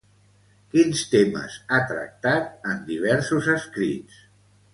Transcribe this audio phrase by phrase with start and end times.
[0.75, 4.19] Quins temes ha tractat en diversos escrits?